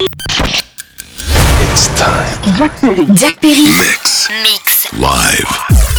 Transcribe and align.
It's 0.00 1.88
time. 1.98 2.56
Jack 2.56 2.80
Perry. 2.80 3.06
Jack 3.14 3.40
Perry. 3.40 3.62
Mix. 3.62 4.28
Mix. 4.30 4.92
Live. 4.94 5.89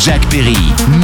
Jack 0.10 0.26
Perry, 0.32 0.99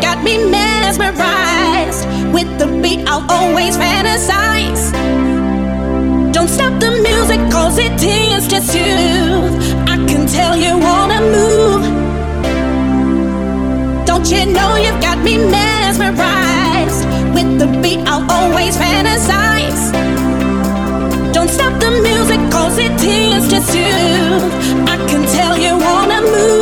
got 0.00 0.22
me 0.22 0.38
mesmerized? 0.50 2.06
With 2.32 2.50
the 2.58 2.66
beat, 2.82 3.06
I'll 3.06 3.26
always 3.30 3.76
fantasize. 3.76 4.92
Don't 6.32 6.48
stop 6.48 6.80
the 6.80 6.90
music, 6.90 7.40
cause 7.50 7.78
it 7.78 7.96
tends 7.98 8.46
to 8.48 8.60
soothe. 8.60 9.54
I 9.88 9.96
can 10.08 10.26
tell 10.26 10.56
you 10.56 10.78
wanna 10.78 11.20
move. 11.36 11.82
Don't 14.06 14.28
you 14.30 14.46
know 14.46 14.76
you've 14.76 15.00
got 15.00 15.18
me 15.18 15.38
mesmerized? 15.38 17.04
With 17.34 17.58
the 17.58 17.68
beat, 17.82 18.00
I'll 18.06 18.26
always 18.30 18.76
fantasize. 18.76 19.82
Don't 21.32 21.50
stop 21.50 21.74
the 21.80 21.90
music, 22.08 22.40
cause 22.50 22.78
it 22.78 22.92
tends 22.98 23.48
to 23.48 23.60
soothe. 23.70 24.52
I 24.88 24.96
can 25.08 25.22
tell 25.38 25.56
you 25.58 25.72
wanna 25.76 26.20
move. 26.22 26.57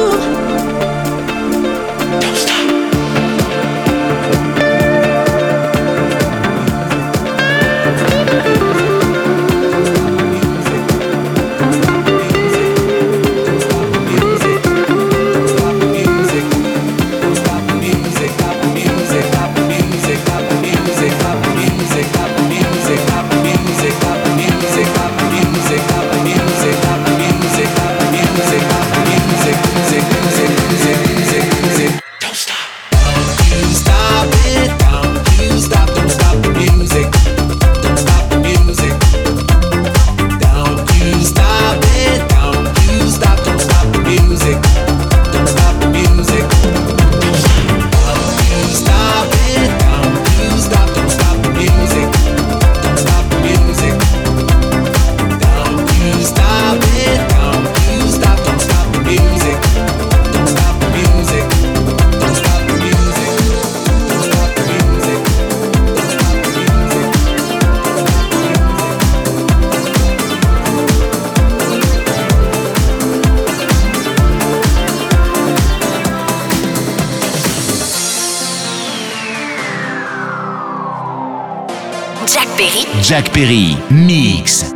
Jack 83.02 83.32
Perry, 83.32 83.76
Mix. 83.90 84.75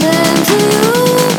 listen 0.00 0.44
to 0.44 1.32
you. 1.32 1.37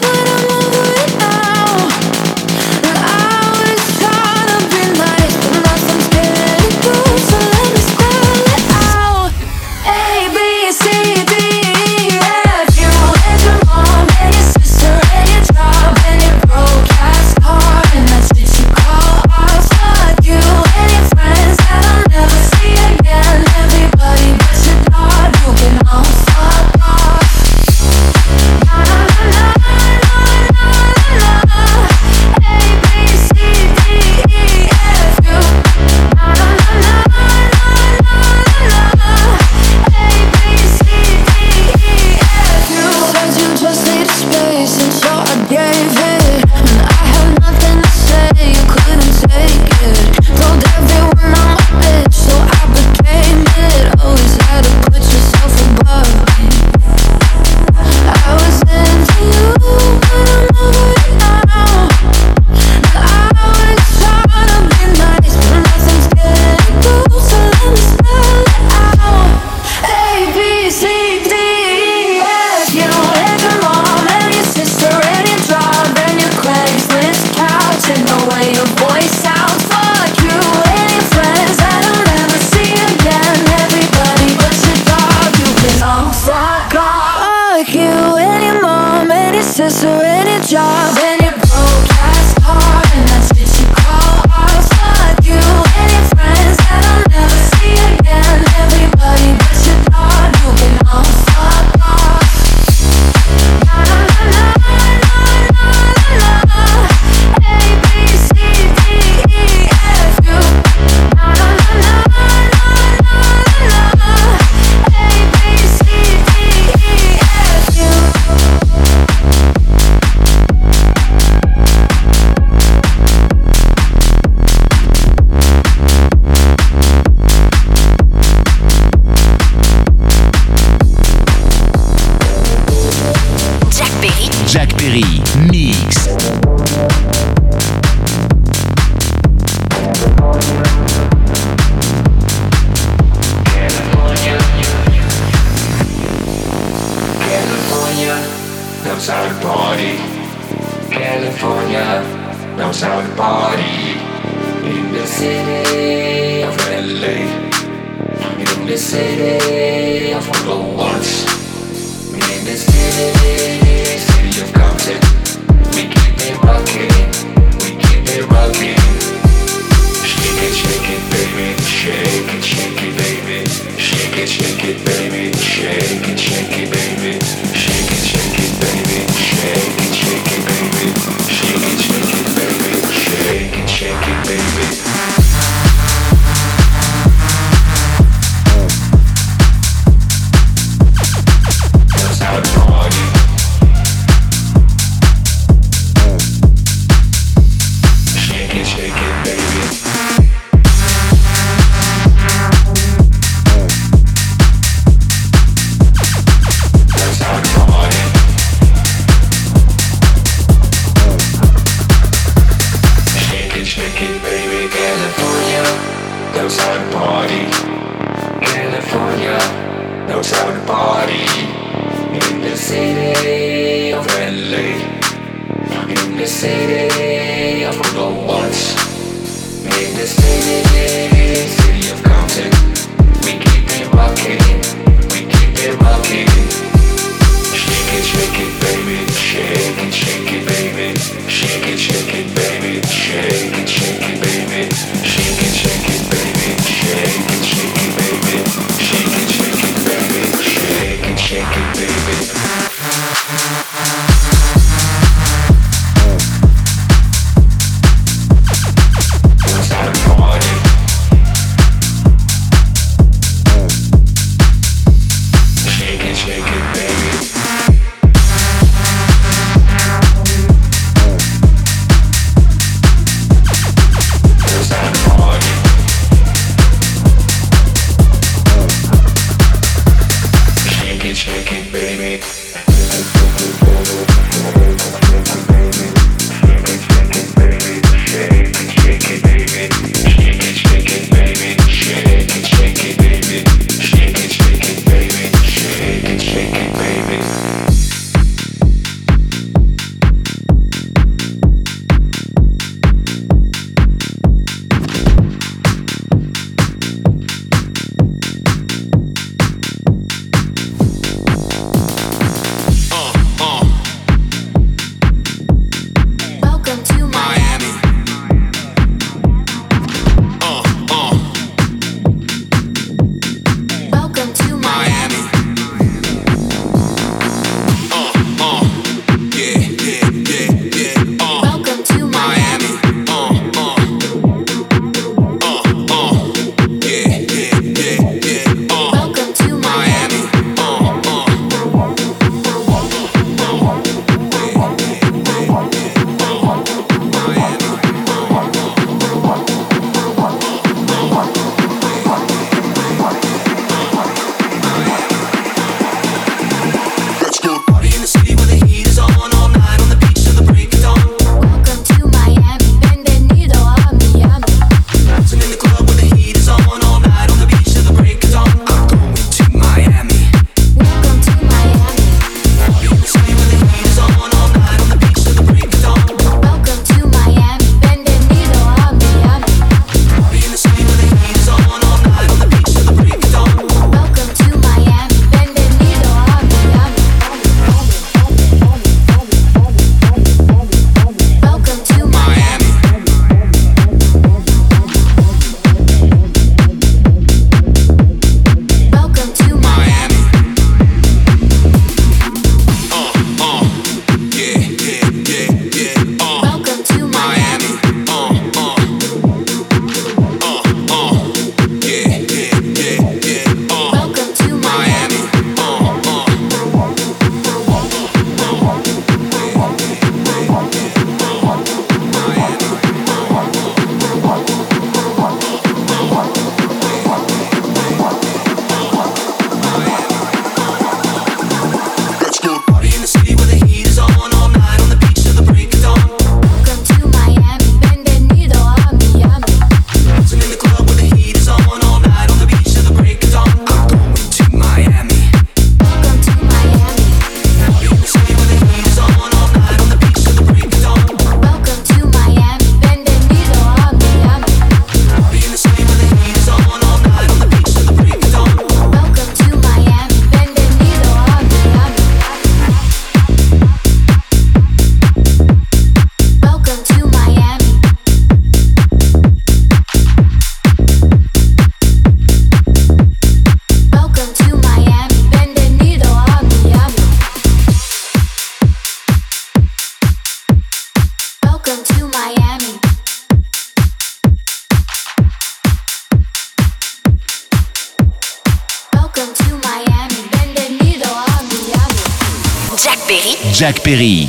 Jack 493.70 493.84
Perry, 493.84 494.28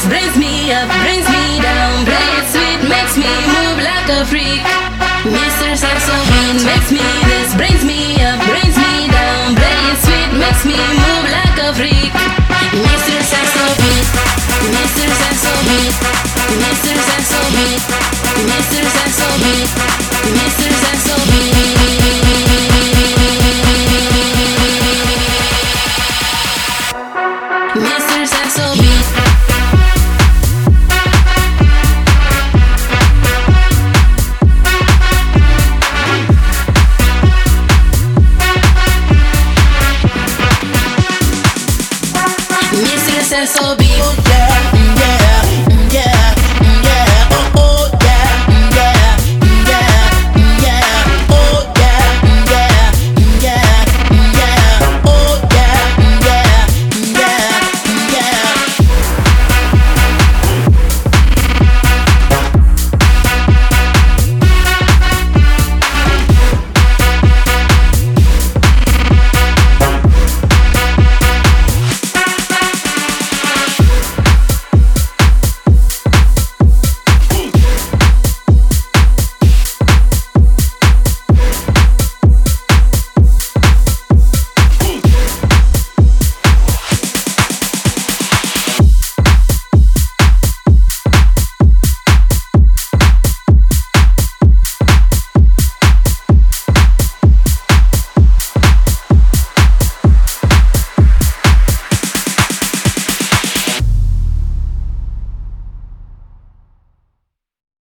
this 0.00 0.08
brings 0.08 0.36
me 0.38 0.72
up, 0.72 0.88
brings 1.04 1.28
me 1.28 1.60
down. 1.60 2.04
Play 2.08 2.28
it 2.40 2.46
sweet, 2.48 2.80
makes 2.88 3.16
me 3.20 3.28
move 3.52 3.84
like 3.84 4.08
a 4.08 4.24
freak. 4.24 4.64
Mr. 5.28 5.76
Saxobeat 5.76 6.64
makes 6.64 6.90
me 6.90 7.04
this, 7.28 7.54
brings 7.54 7.84
me 7.84 8.16
up, 8.24 8.40
brings 8.48 8.76
me 8.80 9.08
down. 9.12 9.54
Play 9.56 9.80
it 9.92 9.98
sweet, 10.00 10.30
makes 10.40 10.64
me 10.64 10.78
move 11.04 11.26
like 11.28 11.56
a 11.60 11.74
freak. 11.76 12.12
Mr. 12.80 13.16
Saxobeat, 13.28 14.06
Mr. 14.72 15.04
Saxobeat, 15.20 15.94
Mr. 16.64 16.94
Saxobeat, 17.08 17.80
Mr. 18.48 18.80
Saxobeat, 18.96 19.68
Mr. 20.32 20.68
Saxobeat. 20.80 21.69